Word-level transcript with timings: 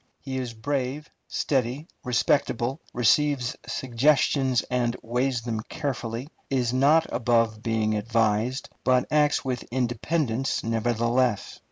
He 0.19 0.39
is 0.39 0.55
brave, 0.55 1.11
steady, 1.27 1.87
respectable; 2.03 2.81
receives 2.91 3.55
suggestions 3.67 4.63
and 4.63 4.95
weighs 5.03 5.43
them 5.43 5.59
carefully; 5.69 6.27
is 6.49 6.73
not 6.73 7.05
above 7.13 7.61
being 7.61 7.93
advised, 7.93 8.69
but 8.83 9.05
acts 9.11 9.45
with 9.45 9.61
independence 9.71 10.63
nevertheless. 10.63 11.59